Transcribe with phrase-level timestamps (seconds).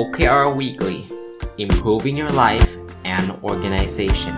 [0.00, 0.98] OKR Weekly
[1.56, 2.70] Improving Your Life
[3.14, 4.34] and Organization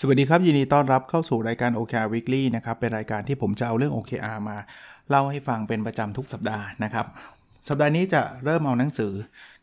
[0.00, 4.56] สวัสดีครับ ยินดีต้อนรับเข้าสู่รายการ OKR Weekly นะครับ เป็นรายการที่ผมจะเอาเรื่อง OKR มา
[5.10, 7.06] เล่าให้ฟังเป็นประจำทุกสัปดาห์นะครับ
[7.68, 9.12] สัปดาห์นี้จะเริ่มเอาหนังสือ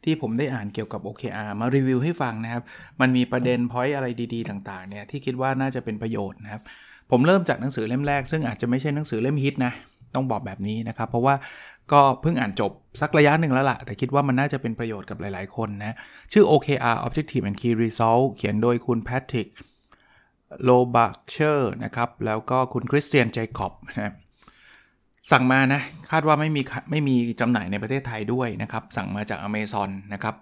[0.03, 2.63] ที่ผมได้อ่านเกี่ยวกับ OKR มารีวิวให้ฟังนะครับ
[3.01, 6.61] มันมีประเด็น point อะไรดีๆ ต่างๆ เนี่ยที่คิดว่าน่าจะเป็นประโยชน์นะครับ
[7.11, 9.73] ผมเริ่มจากหนังสือเล่มแรก ซึ่งอาจจะไม่ใช่หนังสือเล่มฮิตนะ
[10.15, 11.35] ต้องบอกแบบนี้นะครับ เพราะว่า
[11.91, 15.95] ก็เพิ่งอ่านจบสักระยะหนึ่งแล้วล่ะ แต่คิดว่ามันน่าจะเป็นประโยชน์กับหลายๆ คนนะ
[16.33, 19.47] ชื่อ OKR Objective and Key Result เขียนโดยคุณแพทริก
[20.63, 24.13] โลบักเชอร์นะครับ แล้วก็คุณคริสเตียนเจคอบนะ
[25.31, 26.61] สั่งมานะคาดว่าไม่มี
[26.91, 30.35] ไม่มีจำหน่ายในประเทศไทยด้วยนะครับ สั่งมาจากอเมซอนนะครับ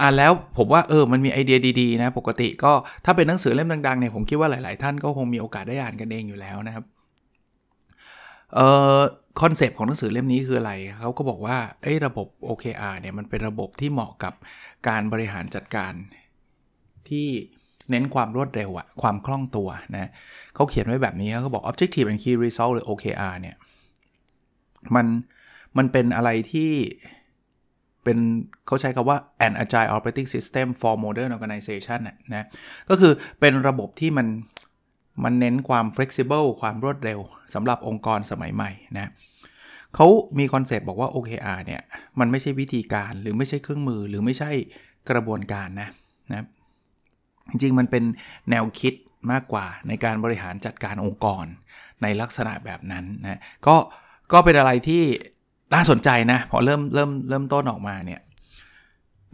[0.00, 2.72] อ่านแล้วผมว่าเออมันมีไอเดียดีๆนะปกติก็
[3.04, 6.84] ถ้าเป็นหนังสือเล่มดังๆเนี่ยผมคิดว่าหลายๆ ท่านก็คงมีโอกาสได้อ่านกันเองอยู่แล้วนะครับ
[8.54, 9.00] เอ่อ
[9.40, 14.34] คอนเซปต์ของหนังสือเล่มนี้คืออะไรเขาก็บอกว่าไอ้ระบบ OKR เนี่ยมันเป็นระบบที่เหมาะกับ
[14.88, 15.92] การบริหารจัดการ
[17.08, 17.26] ที่
[17.90, 20.10] เน้นความรวดเร็วอะความคล่องตัวนะ
[20.54, 23.56] เขาเขียนไว้แบบนี้เขาบอก objective and key result หรือ OKR เนี่ย
[24.96, 25.06] มัน
[25.76, 26.70] มันเป็นอะไรที่
[28.04, 28.18] เป็น
[28.66, 32.46] เขาใช้คำว่า an agile operating system for modern organization นะนะ
[32.88, 34.26] ก็คือเป็นระบบที่มัน
[35.24, 37.20] มันเน้นความ flexible ความรวดเร็ว
[37.54, 39.10] สำหรับองค์กรสมัยใหม่นะ
[39.94, 40.06] เขา
[40.38, 41.82] มีคอนเซปต์บอกว่า OKR เนี่ย
[42.20, 44.50] มันไม่ใช่วิธีการหรือไม่ใช่เครื่องมือหรือไม่ใช่
[45.10, 45.88] กระบวนการนะ
[46.32, 46.46] นะ
[47.50, 48.04] จริงๆมันเป็น
[48.50, 48.94] แนวคิด
[49.32, 51.46] มากกว่าในการบริหารจัดการองค์กร
[52.02, 53.76] ในลักษณะแบบนั้นนะก็
[54.34, 55.02] ก็เป็นอะไรที่
[55.74, 58.20] น่าสนใจนะ พอเริ่มเริ่มเริ่มต้นออกมาเนี่ย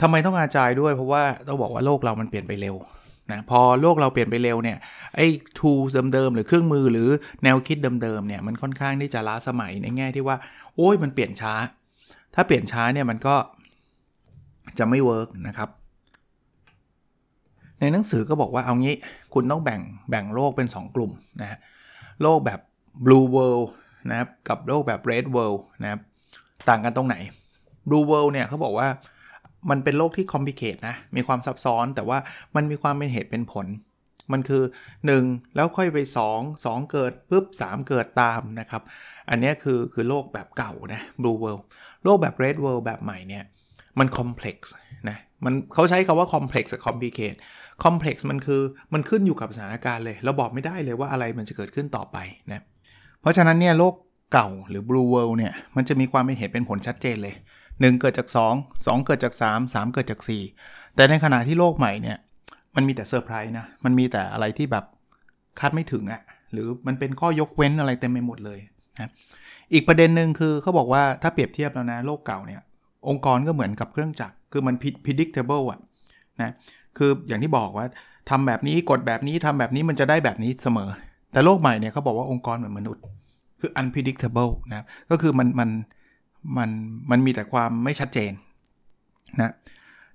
[0.00, 2.76] ทำไมต้องอาจายด้วยเพราะว่าต้องบอกว่าโลกเรามันเปลี่ยนไปเร็ว
[3.32, 4.78] นะพอโลกเราเปลี่ยนไปเร็วเนี่ย
[5.16, 5.26] ไอ้
[5.58, 7.08] tools เดิมๆหรือเครื่องมือหรือ
[7.44, 10.36] แนวคิดเดิมๆเนี่ยมันค่อนข้างที่จะล้าสมัยในแง่ที่ว่า
[10.76, 11.54] โอ้ยมันเปลี่ยนช้า
[12.34, 13.36] ถ้าเปลี่ยนช้าเนี่ยมันก็
[14.78, 15.68] จะไม่เวิร์กนะครับ
[17.80, 18.94] ในหนังสือก็บอกว่าเอางี้
[19.34, 19.80] คุณต้องแบ่ง
[20.10, 21.10] แบ่งโลกเป็น 2 กลุ่ม
[21.40, 21.58] นะ
[22.22, 22.60] โลกแบบ
[23.04, 23.66] blue world
[24.08, 26.00] นะครับกับโลกแบบ red world นะครับ
[26.68, 27.16] ต่างกันตรงไหน
[27.88, 28.88] blue world เนี่ยเขาบอกว่า
[29.70, 32.18] มันเป็นโลกที่ complicate นะ มีความซับซ้อนแต่ว่า
[32.56, 33.66] มันมีความเป็นเหตุเป็นผล
[34.32, 34.62] มันคือ
[35.08, 35.98] 1 แล้วค่อยไป
[36.32, 38.82] 2 2 เกิดปุ๊บ 3 เกิดตามนะครับ
[39.30, 41.62] อันนี้คือคือโลกแบบเก่านะ blue world
[42.04, 43.44] โลกแบบ red world แบบใหม่เนี่ย
[43.98, 44.56] มัน complex
[45.08, 47.38] นะมันเขาใช้คาว่า complex กับ complicate
[47.84, 48.62] complex มันคือ
[48.94, 52.18] มันขึ้นอยู่กับสถานการณ์เลย เราบอกไม่ได้เลยว่าอะไรมันจะเกิดขึ้นต่อไป
[52.52, 52.62] นะ
[53.20, 53.94] เพราะฉะนั้นเนี่ยโลก
[54.32, 57.34] เก่าหรือ blue world เนี่ยมันจะมีความเป็นเหตุเป็นผลชัดเจนเลย
[57.66, 60.20] 1 เกิดจาก 2 2 เกิดจาก 3 3 เกิดจาก
[60.58, 62.18] 4 แต่ในขณะที่โลกใหม่เนี่ย
[62.76, 64.84] มันมีแต่เซอร์ไพรส์นะมันมีแต่อะไรที่แบบ
[65.58, 66.22] คาดไม่ถึงอะ่ะ
[66.52, 68.58] หรือมันเป็นข้อยกเว้นอะไรเต็มไปหมดเลย
[69.00, 69.10] นะ
[69.72, 72.60] อีกประเด็นหนึ่งคือเขาบอกว่าถ้าเปรียบเทียบแล้วนะโลกเก่าเนี่ย
[73.08, 75.80] องค์กรก็เหมือนกับเครื่องจักรคือมัน predictable อะ
[76.40, 76.52] นะ
[76.98, 77.86] คืออย่างที่บอกว่า
[78.30, 80.90] ทำแบบนี้กดแบบนี้ทำแบบนี้มันจะได้แบบนี้เสมอ
[81.32, 83.02] แต่โลกใหม่เนี่ยเขาบอกว่าองค์กรเหมือนมนุษย์
[83.60, 85.70] คือ unpredictable นะก็คือมันมัน
[86.58, 86.70] มัน
[87.10, 88.32] มันมีแต่ความไม่ชัดเจน
[89.40, 89.52] นะ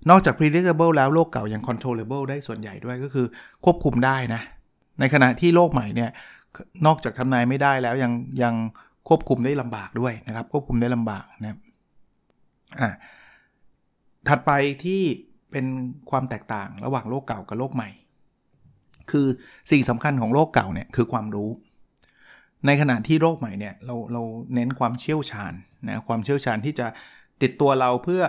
[0.10, 3.26] นอกจาก predictable แล้วโลกเก่ายัง controllable ได้ส่วนใหญ่ด้วยก็คือ
[3.66, 4.42] ควบคุมได้นะ
[5.00, 6.10] ในขณะที่โลกใหม่เนี่ย
[6.86, 8.12] นอกจากทำนายไม่ได้แล้วยัง
[8.44, 8.54] ยัง
[9.08, 11.58] ควบคุมได้ลำบากด้วยนะครับ ควบคุมได้ลำบากนะ
[12.82, 12.90] อะ
[14.28, 14.52] ถัดไป
[14.84, 15.02] ที่
[15.52, 15.66] เป็น
[16.10, 17.90] ความแตกต่างระหว่างโลกเก่ากับโลกใหม่
[19.12, 19.28] คือ
[19.72, 21.50] สิ่งสำคัญของโลกเก่าเนี่ยคือความรู้
[22.66, 24.22] ในขณะที่โลกใหม่เนี่ยเราเรา
[24.56, 25.54] เน้นความเชี่ยวชาญ
[25.90, 26.88] นะความเชี่ยวชาญที่จะ
[27.42, 28.22] ติดตัวเราเพื่อ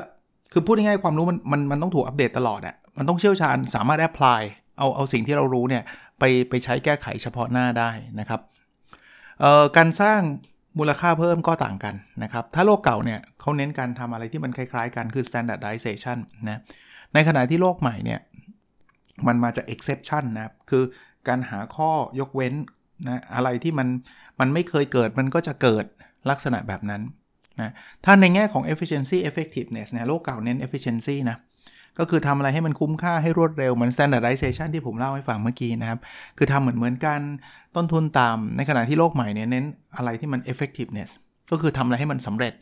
[0.53, 4.41] คือพูดง่ายๆความรู้มันมันมันต้องถูกอัปเดตตลอดอะ่ะมันต้องเชี่ยวชาญสามารถแอพพลาย
[4.78, 5.82] เอาเอาสิ่งที่เรารู้เนี่ย
[6.19, 8.41] ไปไปใช้แก้ไขเฉพาะหน้าได้นะครับ
[9.76, 10.20] การสร้าง
[10.78, 16.19] มูลค่าเพิ่มก็ต่างกันนะครับ ถ้าโลกเก่าเนี่ยเขาเน้นการทำอะไรที่มันคล้ายๆกันคือ standardization
[16.49, 16.61] นะ
[17.14, 18.20] ในขณะที่โลกใหม่เนี่ย
[19.26, 20.84] มันมาจาก exception นะครับ คือ
[21.28, 21.90] การหาข้อ
[22.20, 22.54] ยกเว้น
[23.08, 23.88] นะอะไรที่มัน
[24.40, 25.84] มันไม่เคยเกิดมันก็จะเกิด
[26.30, 27.02] ลักษณะแบบนั้น
[27.60, 27.72] นะ
[28.04, 31.38] ถ้าในแง่ของ efficiency effectiveness เนี่ยโลกเก่าเน้น efficiency นะ
[31.98, 35.98] ก็คือทำอะไรให้มันคุ้มค่าให้รวดเร็ว เหมือน standardization ที่ผมเล่าให้ฟังเมื่อกี้นะครับ
[36.38, 37.20] คือทำเหมือนเหมือนกัน
[37.76, 39.64] ต้นทุนตาม ในขณะที่โลกใหม่เนี่ยเน้น
[39.96, 41.10] อะไรที่มัน effectiveness
[41.50, 42.54] ก็คือทำอะไรให้มันสำเร็จ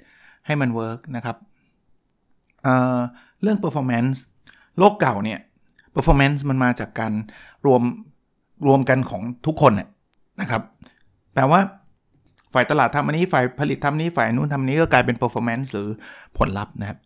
[0.46, 1.36] ให้มัน work นะครับ
[2.64, 4.18] เเรื่อง performance
[4.78, 5.38] โลกเก่าเนี่ย
[5.94, 7.12] performance มันมาจากการ
[7.66, 7.82] รวม
[8.66, 9.72] รวมกันของทุกคน
[10.40, 10.62] นะครับ
[11.34, 11.60] แปลว่า
[12.54, 15.88] ฝ่ายตลาดทำอันนี้ฝ่ายผลิตทำนี้ฝ่ายนู้นทำนี้ก็กลายเป็น performance หรือ
[16.38, 16.98] ผลลัพธ์นะครับ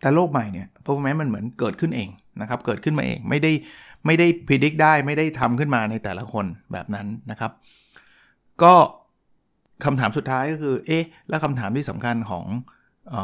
[0.00, 2.08] แต่โลกใหม่เนี่ย performance มันเหมือนเกิดขึ้นเอง
[2.40, 3.52] นะครับ เกิดขึ้นมาเองไม่ได้
[4.06, 7.52] ไม่ได้พิจิตได้ไม่ได้ทำขึ้นมาในแต่ละคนแบบนั้นนะครับ
[8.62, 8.74] ก็
[9.84, 12.44] คำถามสุดท้ายก็คือ เอ๊ะ แล้วคำถามที่สำคัญของ
[13.12, 13.14] อ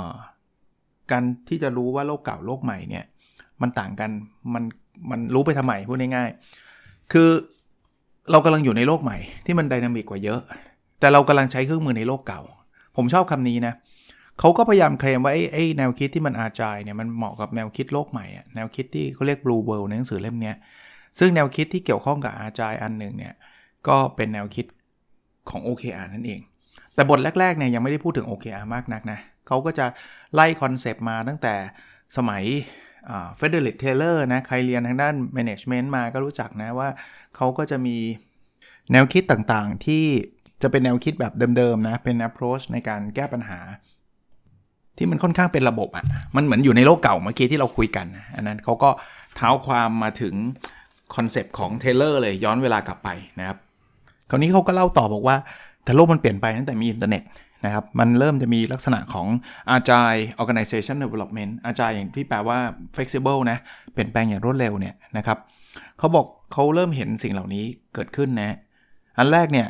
[1.11, 3.05] การที่จะรู้ว่าโลกเก่าโลกใหม่เนี่ย
[3.63, 4.11] มันต่างกัน
[4.55, 4.65] มัน
[5.11, 7.29] มันรู้ไปทำไมพูดง่ายๆ คือ
[8.31, 10.41] เรากำลังอยู่ในโลกใหม่ที่มันดินามิกกว่าเยอะ
[11.01, 12.41] แต่เรากำลังใช้เครื่องมือในโลกเก่า
[12.97, 13.75] ผมชอบคำนี้นะ
[14.41, 20.53] เขาก็พยายามเคลมว่าไอ้ไอ้แนวคิดที่มันอาจายเนี่ยมันเหมาะกับแนวคิดโลกใหม่อะแนวคิดที่เขาเรียก blue world ในหนังสือเล่มนี้
[21.19, 23.35] ซึ่งแนวคิดที่เกี่ยวข้องกับอาจายอันหนึ่งเนี่ย
[23.89, 24.67] ก็เป็นแนวคิด
[25.51, 26.41] ของ OKR นั่นเอง
[26.95, 29.87] แต่บทแรกๆเนี่ยยังไม่ได้พูดถึง OKR มากนักนะเขาก็จะ
[30.35, 31.55] ไล่คอนเซปต์มาตั้งแต่
[32.17, 32.43] สมัย
[33.37, 36.89] เฟรเดริกเทย์เลอร์นะใครเรียนทางด้าน Management มาก็รู้จักนะว่า
[37.37, 37.97] เขาก็จะมี
[38.93, 40.05] แนวคิดต่างๆ ที่
[40.63, 43.59] จะเป็นแนวคิดแบบเดิมๆนะเป็น approach ในการแก้ปัญหา
[44.99, 46.05] ที่มันค่อนข้างเป็นระบบอะ่ะ
[46.37, 48.07] มันเหมือนอยู่ในโลกเก่าเมื่อกี้ที่เราคุยกัน
[48.37, 48.91] อันนั้นเขาก็
[49.37, 50.35] เท้าความมาถึง
[51.15, 53.09] คอนเซปต์ของเทย์เลอร์เลยย้อนเวลากลับไป
[53.39, 53.59] นะครับ
[54.31, 55.37] คราวนี้เขาก็เล่าต่อบอกว่า
[55.85, 57.23] แต่โลกมันเปลี่ยนไปตั้งแต่มีอินเทอร์เน็ต
[57.65, 59.27] นะครับมันเริ่มจะมีลักษณะของ
[59.77, 62.59] agile organization development agile อย่างที่แปลว่า
[62.95, 63.59] flexible นะ
[63.93, 65.39] เปลี่ยนแปลงอย่างรวดเร็วเนี่ยนะครับ
[65.99, 67.65] เขาบอกเขาเริ่มเห็นสิ่งเหล่านี้
[67.95, 68.57] เกิดขึ้นนะ
[69.19, 69.69] อันแรกเนี่ย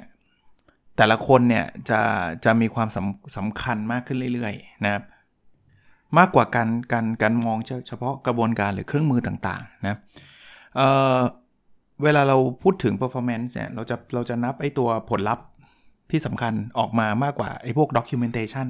[0.96, 2.00] แต่ละคนเนี่ยจะ
[2.44, 5.02] จะมีความสำสำคัญมากขึ้นเรื่อยๆนะครับ
[6.18, 7.58] มากกว่าการการการมอง
[7.88, 9.96] เฉพาะกระบวนการหรือเครื่องมือต่างๆนะ
[10.76, 15.46] เเวลาเราพูดถึง performance เนี่ยเราจะเราจะนับไอ้ตัวผลลัพธ์
[16.14, 18.66] ที่สำคัญออกมามากกว่าไอ้พวก documentation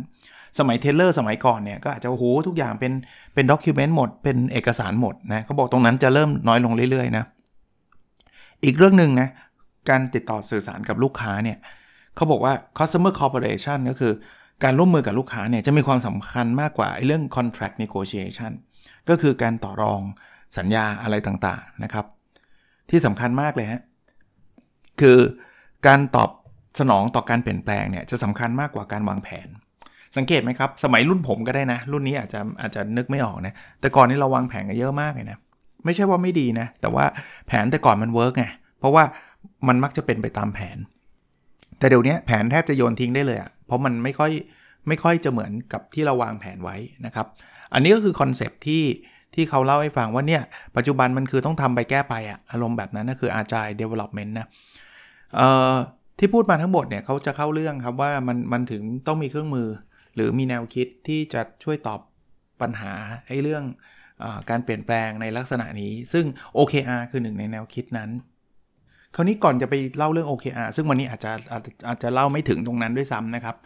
[0.59, 2.93] สมัยเทเลอร์สมัยก่อนเนี่ยก็อาจจะโอ้โหทุกอย่างเป็น
[3.35, 7.25] เป็นด็อกิวเมนต์หมด เป็นเอกสารหมดนะเขาบอกตรงนั้นจะเริ่มน้อยลงเรื่อยๆนะ
[8.65, 9.29] อีกเรื่องหนึ่งนะ
[9.91, 11.59] การติดต่อสื่อสารกับลูกค้าเนี่ย
[12.17, 14.13] เขาบอกว่า customer cooperation ก็คือ
[14.65, 18.53] การร่วมมือกับลูกค้าเนี่ยจะมีความสำคัญมากกว่าเรื่อง contract negotiation
[19.09, 20.01] ก็คือการต่อรอง
[20.59, 22.07] สัญญาอะไรต่างๆนะครับ
[22.91, 23.83] ที่สำคัญมากเลยฮะ
[25.01, 25.19] คือ
[25.87, 26.31] การตอบ
[26.79, 29.49] สนองต่อการเปลี่ยนแปลงเนี่ยจะสำคัญมากกว่าการวางแผน
[30.17, 35.39] สังเกตไหมครับ สมัยรุ่นผมก็ได้นะ รุ่นนี้อาจจะอาจจะนึกไม่ออกนะ แต่ก่อนนี้เราวางแผนกันเยอะมากเลยนะ
[35.85, 37.05] ไม่ใช่ว่าไม่ดีนะ แต่ว่า
[37.47, 38.45] แผนแต่ก่อนมันเวิร์กไง
[38.79, 39.05] เพราะว่า
[39.69, 40.77] มันมักจะเป็นไปตามแผน
[41.79, 44.31] แต่เดี๋ยวนี้แผนแทบจะโยนทิ้งได้เลยอะ่ะเพราะมันไม่ค่อย
[44.89, 46.77] ไม่ค่อยจะเหมือนกับที่เราวางแผนไว้
[47.07, 47.27] นะครับ
[47.75, 48.83] อันนี้ก็คือคอนเซปที่
[49.35, 50.43] ที่เขาเล่าให้ฟังว่าเนี่ย
[50.77, 54.47] ปัจจุบันมันคือต้องทำไปแก้ไปอะอารมณ์แบบนั้นนะคือ agile development นะ
[55.37, 55.75] เอ่อ
[56.19, 59.69] ที่พูดมาทั้งหมดเนี่ยเขาจะเข้าเรื่องครับว่ามันมันถึงต้องมีเครื่องมือ
[60.15, 62.01] หรือมีแนวคิดที่จะช่วยตอบ
[62.61, 62.93] ปัญหา
[63.27, 63.65] ไอ้เรื่อง
[64.23, 66.25] อการเปลี่ยนแปลงในลักษณะนี้ ซึ่ง
[66.57, 68.11] OKR คือหนึ่งในแนวคิดนั้น
[69.15, 73.57] คราวนี้ก่อนจะไปเล่าเรื่อง OKR ซึ่งวันนี้อาจจะอาจอาจจะเล่าไม่ถึงตรงนั้นด้วยซ้ำนะครับ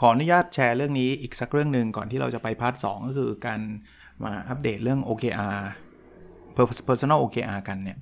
[0.00, 3.60] ขออนุญาตแชร์เรื่องนี้อีกสักเรื่องหนึ่งก่อนที่เราจะไปพาร์ทสก็คือการ
[4.24, 5.58] มาอัปเดตเรื่อง OKR
[6.88, 7.98] personal OKR กันเนี่ย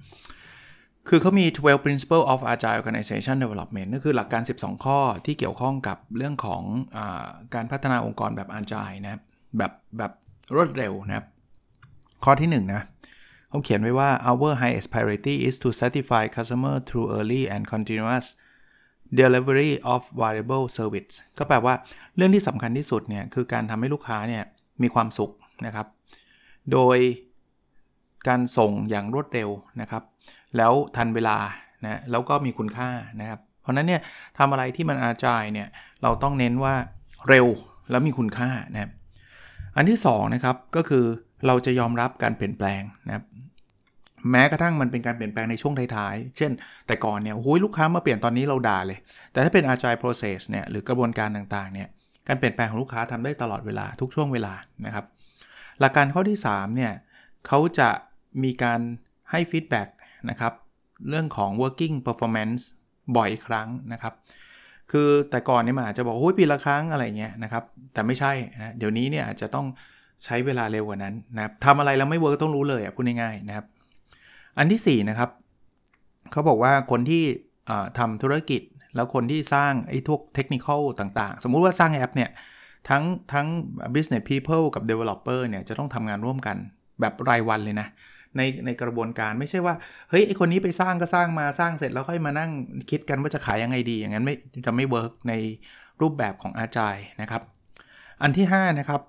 [1.09, 6.63] คือเขามี 12 principle of agile organization development ก็คือหลักการ 12 ข้อที่เกี่ยวข้องกับเรื่องของ
[6.97, 6.99] อ
[7.55, 9.21] การพัฒนาองค์กรแบบ agile นะ
[9.59, 10.13] แบบแบบ
[10.55, 11.27] รวดเร็วนะครับ
[12.25, 12.83] ข้อที่ 1 นะ
[13.49, 18.27] เขาเขียนไว้ว่า our highest priority is to satisfy customer through early and continuous
[19.21, 21.75] delivery of variable service ก็แปลว่า
[22.17, 24.45] เรื่องที่สำคัญที่สุดเนี่ยคือการทำให้ลูกค้าเนี่ย
[24.83, 25.31] มีความสุข
[25.67, 25.87] นะครับ
[26.73, 26.99] โดย
[28.29, 29.49] การส่งอย่างรวดเร็ว
[29.81, 30.03] นะครับ
[30.57, 31.39] แล้วทันเวลา
[31.85, 32.91] นะแล้วก็มีคุณค่า
[33.21, 34.01] นะครับ เพราะนั้นเนี่ย
[34.39, 35.69] ทำอะไรที่มันอาจายเนี่ย
[36.03, 36.75] เราต้องเน้นว่า
[37.29, 37.47] เร็ว
[37.91, 38.91] แล้วมีคุณค่านะครับ
[39.77, 41.05] อันที่2นะครับก็คือ
[41.47, 43.25] เราจะยอมรับการเปลี่ยนแปลงนะครับ
[44.31, 46.51] แม้กระทั่งมันเป็นการเปลี่ยนแปลงในช่วงท้ายๆ เช่น
[46.87, 48.99] แต่ก่อนเนี่ยโอ้ยลูกค้ามาเปลี่ยนตอนนี้เราด่าเลย
[49.33, 51.89] แต่ถ้าเป็น agile process เนี่ยหรือกระบวนการต่างๆ เนี่ย
[52.29, 54.55] การเปลี่ยนแปลงของลูกค้าทำได้ตลอดเวลาทุกช่วงเวลา
[54.87, 55.05] นะครับ
[55.81, 56.93] หลักการข้อที่3เนี่ย
[57.47, 57.89] เขาจะ
[58.43, 58.81] มีการ
[59.31, 59.89] ให้ feedback
[60.31, 60.53] นะครับ
[61.09, 62.63] เรื่องของ working performance
[63.17, 64.15] บ่อยครั้งนะครับ
[64.91, 69.67] คือแต่ก่อนเนี่ยมันอาจจะบอกโอ้ยปีละครั้งอะไรเงี้ยนะครับ แต่ไม่ใช่นะเดี๋ยวนี้เนี่ยอาจจะต้อง
[70.25, 73.67] ใช้เวลาเร็วกว่านั้นนะครับทำอะไรแล้วไม่ work ต้องรู้เลยอะพูดง่ายๆนะครับ
[74.59, 75.31] อันที่4นะครับ
[76.33, 77.23] เขาบอกว่าคนที่
[77.99, 78.63] ทำธุรกิจ
[78.95, 80.69] แล้วคนที่สร้างไอ้ทุกเทคนิค
[81.01, 82.31] ต่างๆ สมมุติว่าสร้างแอปเนี่ย
[82.89, 83.47] ทั้งทั้ง
[83.95, 86.57] business people กับ developer เนี่ยจะต้องทำงานร่วมกัน
[87.01, 87.89] แบบรายวันเลยนะ
[88.37, 89.75] ในในกระบวนการไม่ใช่ว่า
[90.11, 92.51] เฮ้ยไอคนนี้ไปสร้างก็สร้างมาสร้างเสร็จแล้วค่อยมานั่ง
[92.91, 94.35] คิดกันว่าจะขายยังไงดี อย่างนั้นไม่
[94.67, 95.33] จะไม่ work ใน
[96.01, 97.43] รูปแบบของอาจายนะครับ
[98.23, 99.01] อันที่ 5 นะครับ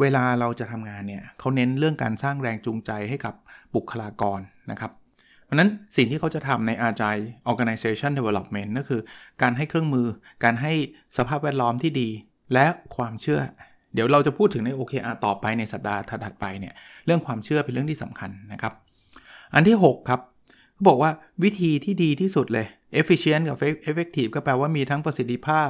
[0.00, 3.34] เวลาเราจะทำงานเนี่ยเขาเน้นเรื่องการสร้างแรงจูงใจให้กับ
[3.74, 4.92] บุคลากรนะครับ
[5.44, 9.00] เพราะนั้นสิ่งที่เขาจะทำใน Agile Organization Development ก็คือ
[9.42, 10.06] การให้เครื่องมือ
[10.44, 10.72] การให้
[11.16, 12.08] สภาพแวดล้อมที่ดี
[12.52, 13.40] และความเชื่อ
[13.96, 16.74] เดี๋ยวเราจะพูดถึงใน OKR ต่อไปในสัปดาห์ถัดไปเนี่ย
[17.06, 18.72] เรื่องความเชื่อเป็นเรื่องที่สำคัญนะครับ
[19.54, 20.20] อันที่ 6 ครับ
[20.72, 21.10] เขาบอกว่า
[21.44, 22.66] วิธีที่ดีที่สุดเลย
[23.00, 23.56] efficient กับ
[23.90, 25.68] effective ก็แปลว่ามีทั้งประสิทธิภาพ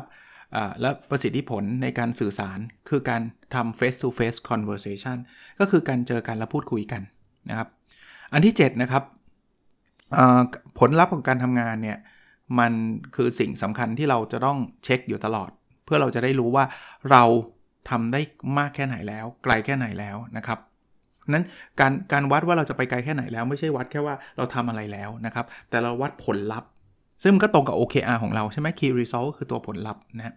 [0.80, 3.22] และประสิทธิผลในการสื่อสารคือการ
[3.54, 5.16] ทำ face to face conversation
[5.60, 7.02] ก็คือการเจอกันและพูดคุยกัน
[7.50, 7.68] นะครับ
[8.32, 9.02] อันที่ 7 นะครับ
[10.78, 11.98] ผลลัพธ์ของการทำงานเนี่ย
[12.58, 12.72] มัน
[13.16, 15.50] คือสิ่งสำคัญที่เราจะต้องเช็คอยู่ตลอด
[15.84, 16.64] เพื่อเราจะได้รู้ว่า
[17.10, 17.22] เรา
[17.90, 18.20] ทำได้
[18.58, 20.58] มากแค่ไหนแล้ว ไกลแค่ไหนแล้วนะครับ
[21.32, 21.44] นั้น
[21.80, 26.70] การการวัดว่าเราจะไปไกลแค่ไหนแล้ว ไม่ใช่วัดแค่ว่าเราทำอะไรแล้วนะครับ แต่เราวัดผลลัพธ์
[27.22, 30.34] ซึ่งมันก็ตรงกับ OKR ของเราใช่ไหม Key Result ก็คือตัวผลลัพธ์นะ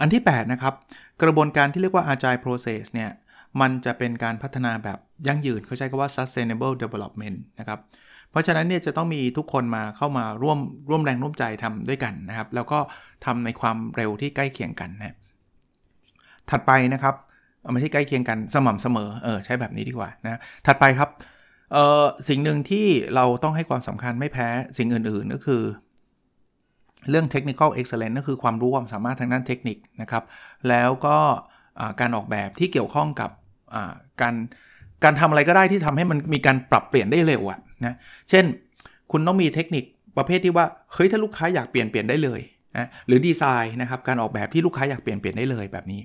[0.00, 0.74] อันที่ 8 นะครับ
[1.22, 3.10] กระบวนการที่เรียกว่า Agile Process เนี่ย
[3.60, 7.80] มันจะเป็นการพัฒนาแบบยั่งยืนเขาใช้คำว่า sustainable development นะครับ
[8.30, 10.58] เพราะฉะนั้นเนี่ยจะต้องมีทุกคนมาเข้ามาร่วม
[10.90, 12.78] ร่วมแรงร่วมใจทำด้วยกันนะครับ แล้วก็
[13.24, 15.16] ทำในความเร็วที่ใกล้เคียงกันนะ
[16.50, 17.14] ถัดไปนะครับ
[17.72, 21.10] ไม่ใช่ใกล้เคียงกันสม่ำเสมอเออใช้แบบนี้ดีกว่านะถัดไปครับ
[21.72, 24.48] เออสิ่งหนึ่งที่เราต้องให้ความสำคัญไม่แพ้
[24.78, 25.62] สิ่งอื่นๆก็คือ
[27.10, 30.24] เรื่อง technical excellence ก็คือความรู้ความสามารถทางด้านเทคนิคนะครับ
[30.68, 31.16] แล้วก็
[32.00, 33.30] การออกแบบที่เกี่ยวข้องกับ
[34.22, 34.34] การ
[35.04, 37.96] การทำอะไรก็ได้ที่ทำให้มันมีการปรับเปลี่ยนได้เร็วอะนะ
[38.30, 38.44] เช่น
[39.12, 39.84] คุณต้องมีเทคนิค
[40.16, 42.40] ประเภทที่ว่าเฮ้ยถ้าลูกค้าอยากเปลี่ยนเปลี่ยนได้เลย
[42.76, 46.00] นะหรือดีไซน์นะครับการออกแบบที่ลูกค้าอยากเปลี่ยนเปลี่ยนได้เลยแบบนี้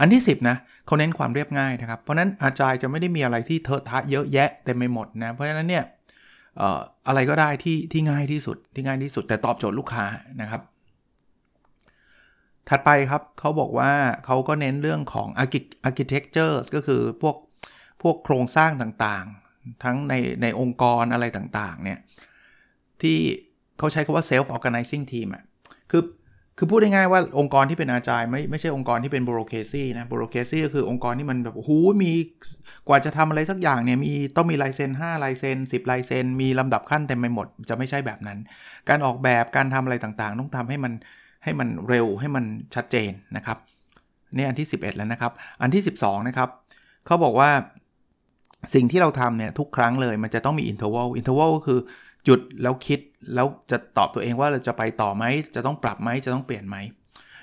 [0.00, 0.56] อันที่ 10นะ
[0.86, 5.84] เขาเน้นความเรียบง่ายนะครับ เพราะนั้นอาจารย์จะไม่ได้มีอะไรที่เทอะทะเยอะแยะเต็มไปหมดนะ เพราะฉะนั้นเนี่ย
[7.06, 10.04] อะไรก็ได้ที่ที่ง่ายที่สุดที่ง่ายที่สุด แต่ตอบโจทย์ลูกค้า
[10.40, 10.62] นะครับ
[12.68, 13.92] ถัดไปครับเขาบอกว่า
[14.26, 15.28] เขาก็เน้นเรื่องของ
[15.88, 17.36] architecture ก็คือพวก
[18.02, 21.98] พวกโครงสร้างต่างๆ ทั้งในในองค์กรอะไรต่างๆเนี่ย
[23.02, 23.16] ที่
[23.78, 25.44] เขาใช้คำว่า self organizing team อะ
[25.90, 26.02] คือ
[26.58, 31.70] คือพูดง่ายๆว่าองค์กรที่เป็นอาจายไม่ไม่ใช่องค์กรที่เป็นบโรเคซี่นะบโรเคซี่ก็คือองค์กรที่มันแบบโอ้โห
[32.02, 32.12] มี
[32.88, 38.38] กว่าจะทำอะไรสักอย่างเนี่ยมีต้องมีลายเซ็น5ลายเซ็น10ลายเซ็นมีลำดับขั้นเต็มไปหมด จะไม่ใช่แบบนั้น
[38.88, 40.92] การออกแบบการทำอะไรต่างๆ ต้องทำให้มัน
[41.44, 42.44] ให้มันเร็วให้มัน
[42.74, 43.58] ชัดเจนนะครับ
[44.36, 45.32] นี่อันที่ 11 แล้วนะครับ
[45.62, 46.48] อันที่ 12 นะครับ
[47.06, 47.50] เขาบอกว่า
[48.74, 51.80] สิ่งที่เราทำเนี่ยทุกครั้งเลยมันจะต้องมี interval interval ก็คือ
[52.24, 53.00] หยุดแล้วคิด
[53.34, 55.24] แล้วจะตอบตัวเองว่าเราจะไปต่อไหม
[55.54, 56.76] จะต้องปรับไหมจะต้องเปลี่ยนไหม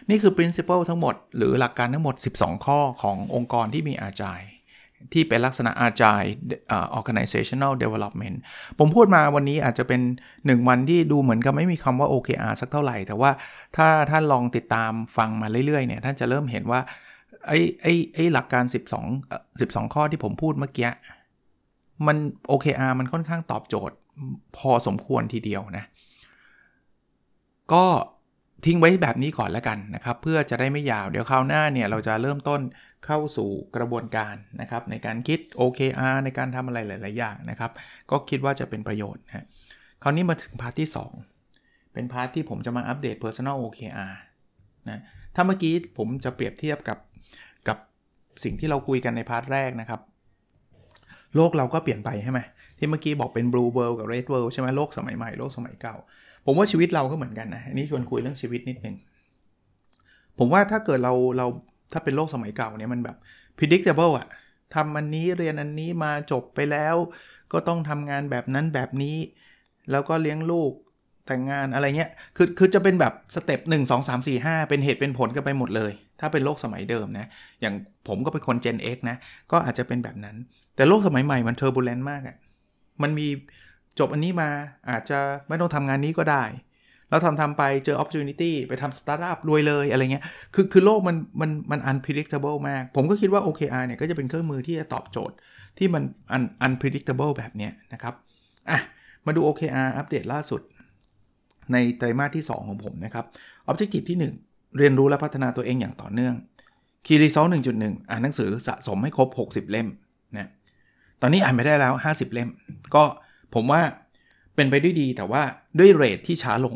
[0.10, 4.42] นี่คือ principle ทั้งหมด หรือหลักการทั้งหมด 12 ข้อขององค์กรที่มีอาจาย
[5.14, 6.24] ที่เป็นลักษณะอาจาย
[6.98, 8.38] organizational development
[8.80, 10.02] ผมพูดมาวันนี้อาจจะเป็น
[10.36, 13.32] 1 วันที่ดูเหมือนกับไม่มีคำว่า OKR สักเท่าไหร่ แต่ว่า
[13.78, 16.82] ถ้าท่านลองติดตามฟังมาเรื่อยๆเนี่ยท่านจะเริ่มเห็นว่า
[17.48, 18.64] ไอ้ไอ้ไอ้หลักการ
[19.14, 20.90] 12 12 ข้อที่ผมพูดเมื่อกี้
[22.08, 22.18] มัน
[22.52, 23.96] OKR มันค่อนข้างตอบโจทย์
[24.58, 25.86] พอสมควรทีเดียวนะ
[27.74, 27.86] ก็
[28.66, 32.62] ทิ้งไว้แบบนี้ก่อนแล้วกันนะครับ เพื่อจะได้ไม่ยาวเดี๋ยวคราวหน้าเนี่ย เราจะเริ่มต้น
[33.06, 37.72] เข้าสู่กระบวนการนะครับ ในการคิด OKR ในการทำอะไรหลาย ๆ อย่างนะครับ
[38.12, 39.46] ก็คิดว่าจะเป็นประโยชน์นะ
[40.04, 40.90] คราวนี้มาถึง part ที่
[41.42, 44.14] 2 เป็น part ที่ผมจะมาอัปเดต Personal OKR
[44.90, 45.02] นะ
[45.36, 46.98] ถ้าเมื่อกี้ผมจะเปรียบเทียบกับ
[47.68, 47.78] กับ
[48.44, 50.02] สิ่งที่เราคุยกันในพาร์ทแรกนะครับ
[51.36, 52.40] โลกเราก็เปลี่ยนไปใช่ไหม
[52.78, 55.96] ที่เมื่อกี้บอกเป็น blue world กับ red world ใช่ไหมโลกสมัยใหม่โลกสมัยเก่า
[56.46, 58.96] ผมว่าชีวิตเราก็เหมือนกันนะอันนี้ชวนคุยเรื่องชีวิตนิดนึง
[60.40, 61.48] ผมว่าถ้าเกิดเราเรา
[61.94, 63.18] ถ้าเป็นโลกสมัยเก่าเนี่ยมันแบบ
[63.58, 64.28] predictable อะ
[64.76, 66.96] ทำอันนี้เรียนอันนี้มาจบไปแล้ว
[67.52, 69.18] ก็ต้องทำงานแบบนั้นแบบนี้
[69.92, 70.72] แล้วก็เลี้ยงลูก
[71.28, 77.28] แต่งงานอะไรเงี้ยคือคือจะเป็นแบบ step หนึ่งสองสามสี่ห้าเป็นเหตุเป็นผลกันไปหมดเลย ถ้าเป็นโลกสมัยเดิมนะ
[77.62, 77.74] อย่าง
[78.08, 79.18] ผมก็เป็นคน Gen X นะ
[79.52, 80.36] ก็อาจจะเป็นแบบนั้น
[80.76, 82.38] แต่โลกสมัยใหม่มัน turbulent มากอะ
[83.02, 83.28] มันมี
[84.00, 84.50] จบอันนี้มา
[84.90, 86.44] อาจจะไม่ต้องทำงานนี้ก็ได้
[87.10, 90.24] แล้วทำทำไปเจอ opportunity ไปทำสตาร์ทอัพรวยเลยอะไรเงี้ย
[90.56, 95.36] คือคือโลกมันมันมัน unpredictable มาก ผมก็คิดว่า OKR เนี่ยก็จะเป็นเครื่องมือที่จะตอบโจทย์
[95.78, 96.04] ที่มัน
[96.36, 98.14] un unpredictable แบบเนี้ยนะครับ
[98.70, 98.80] อะ
[99.26, 100.62] มาดู OKR อัปเดตล่าสุด
[101.74, 103.26] ในไตรมาสที่ 2 ของผมนะครับ
[103.70, 106.36] Objective ที่ 1 เรียนรู้และพัฒนาตัวเองอย่างต่อเนื่อง
[107.06, 109.88] Key Result 1.1 อ่านหนังสือสะสมให้ครบ 60 เล่ม
[110.38, 110.50] นะ
[111.22, 112.50] ตอนนี้อ่านไปได้แล้ว 50 เล่ม
[112.96, 113.04] ก็
[113.56, 113.82] ผมว่า
[114.56, 115.42] เป็นไปด้วยดีแต่ว่า
[115.80, 116.76] ด้วยเรทที่ช้าลง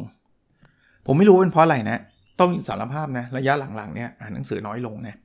[1.05, 1.99] ผมไม่รู้เป็นเพราะอะไรนะ
[2.39, 5.15] ต้องสารภาพนะ ระยะหลังๆเนี่ยอ่านหนังสือน้อยลงนะ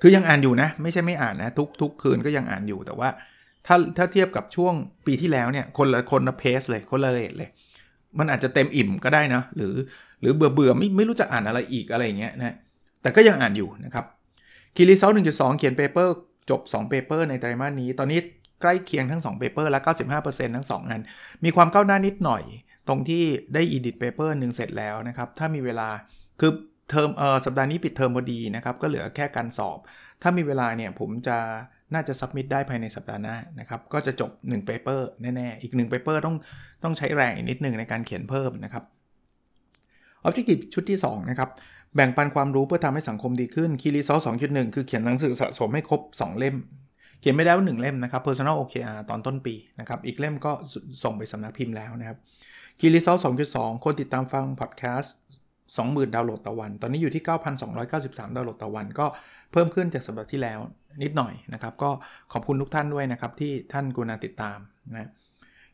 [0.00, 3.08] คือยังอ่านอยู่นะ ไม่ใช่ไม่อ่านนะ ทุกทุกคืนก็ยังอ่านอยู่แต่ว่า
[3.66, 4.74] ถ้าถ้าเทียบกับช่วง
[5.06, 7.50] ปีที่แล้วเนี่ยคนละคนละ pace เลยคนละ rate เลย
[8.18, 9.74] มันอาจจะเต็มอิ่มก็ได้นะหรือ
[10.20, 12.54] หรือเบื่อเบื่อไม่ไม่รู้จะอ่านอะไรอีกอะไรเงี้ยนะ
[13.02, 14.04] แต่ก็ยังอ่านอยู่นะครับ
[14.76, 16.14] Key Result หนึ่งจุดสองเขียน paper
[16.50, 18.18] จบ2 paper ในไตรมาสนี้ ตอนนี้
[18.60, 19.80] ใกล้เคียงทั้ง 2 paper และ
[20.18, 21.00] 95%ทั้ง 2 อัน
[21.44, 22.42] มีความก้าวหน้านิดหน่อย
[22.88, 23.22] ตรงที่
[23.54, 25.88] ได้ edit paper หนึ่งเสร็จแล้วนะครับ ถ้ามีเวลา
[26.40, 26.52] คือ
[26.90, 29.78] เทอมเออสัปดาห์นี้ปิดเทอมพอดีนะครับ ก็เหลือแค่การสอบ
[30.22, 31.36] ถ้ามีเวลาเนี่ยผมจะ
[31.94, 36.36] น่าจะ submit ได้ภายในสัปดาห์หน้านะครับ ก็จะจบ 1 paper แน่ ๆ อีก 1 paper ต้อง
[36.84, 38.84] ต้องใช้แรงอีกนิดหนึ่งในการเขียนเพิ่มนะครับ
[40.26, 41.50] Objective ชุดที่2นะครับ
[41.94, 46.56] แบ่งปันความรู้เพื่อทำให้สังคมดีขึ้น Key Resource 2.1 คือเขียนหนังสือสะสมให้ครบ 2 เล่ม
[47.20, 50.52] เขียนไม่ได้ว่า1เล่มนะครับ Personal OKR ตอนต้นปีนะครับอีกเล่มก็
[51.04, 52.18] ส่งไปสำนักพิมพ์แล้วนะครับ
[52.78, 53.22] Key Resource
[53.54, 55.14] 2.2 คนติดตามฟังพอดแคสต์
[55.66, 57.22] 20,000 ดาวน์โหลดต่อวัน ตอนนี้อยู่ที่
[57.78, 59.06] 9,293 ดาวน์โหลดต่อวัน ก็
[59.52, 60.58] เพิ่มขึ้นจากสัปดาห์ที่แล้ว
[61.02, 61.90] นิดหน่อยนะครับ ก็
[62.32, 64.58] ขอบคุณทุกท่านด้วยนะครับที่ท่านกุณาติดตาม
[64.92, 65.08] นะ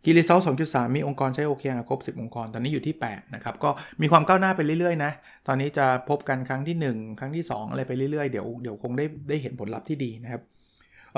[0.04, 3.70] กีรีเซล2.3มีองค์กรใช้โอเคครบ 10 องค์กร ตอนนี้อยู่ที่ 8 นะครับ ก็
[4.00, 5.12] มีความก้าวหน้าไปเรื่อยๆนะ
[5.46, 10.42] ตอนนี้จะพบกันครั้งที่ 1 ครั้งที่ 2 อะไรไปเรื่อยๆ เดี๋ยวเดี๋ยวคงได้ได้เห็นผลลัพธ์ที่ดีนะครับ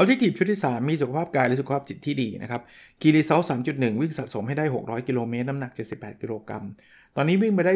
[0.00, 2.62] Objective ชุดที่ 3 มีสุขภาพกายและสุขภาพจิตที่ดีนะครับ
[3.02, 3.40] Key Result
[3.71, 6.64] 3.1วิ่งสะสมให้ได้ 600 กิโลเมตรน้ำหนัก 78 กิโลกรัม
[7.16, 7.75] ตอนนี้วิ่งไปได้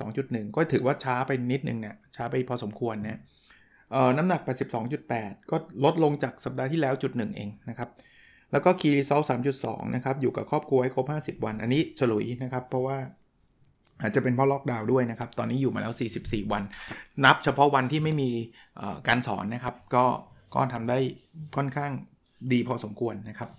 [0.00, 3.20] 412.1 ก็ถือว่าช้าไปนิดนึงเนี่ยช้าไปพอสมควรนะ
[3.92, 4.40] เอ่อน้ำหนัก
[4.96, 7.88] 82.8 ก็ลดลงจากสัปดาห์ที่แล้วจุดหนึ่งเองนะครับ
[8.56, 9.22] แล้วก็ Key Result
[9.58, 12.96] 3.2 นะครับ อยู่กับครอบครัวให้ครบ 50 วัน อันนี้ฉลุยนะครับ เพราะว่า
[14.02, 16.62] อาจจะเป็นเพราะล็อกดาวน์ด้วยนะครับ ตอนนี้อยู่มาแล้ว 44 วัน
[17.24, 18.30] นับเฉพาะวันที่ไม่มี
[19.08, 20.04] การสอนนะครับ ก็
[20.54, 20.98] ก็ทำได้
[21.56, 21.90] ค่อนข้าง
[22.52, 23.50] ดีพอสมควรนะครับ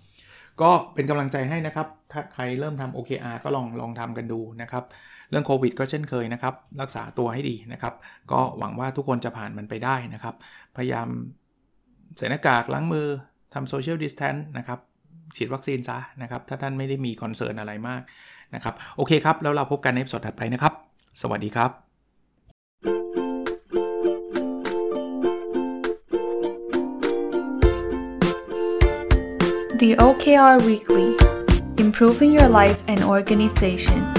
[0.60, 4.84] ก็เป็นกำลังใจให้นะครับ ถ้าใครเริ่มทำ OKR ก็ลองลองทำกันดูนะครับ
[5.30, 7.94] เรื่องโควิดก็เช่นเคยนะครับ รักษาตัวให้ดีนะครับ
[8.32, 10.34] ก็หวังว่าทุกคนจะผ่านมันไปได้นะครับ
[10.76, 11.08] พยายาม
[12.16, 13.08] ใส่หน้ากากล้างมือ
[13.54, 14.78] ทำ social distance นะครับ
[15.36, 18.02] ฉีดวัคซีนซะนะครับ ถ้าท่านไม่ได้มี concern อะไรมาก
[18.54, 20.72] นะครับ โอเคครับ แล้วเราพบกันในสัปดาห์ถัดไปนะครับ
[21.22, 21.70] สวัสดีครับ
[29.82, 31.08] The OKR Weekly
[31.84, 34.17] Improving Your Life and Organization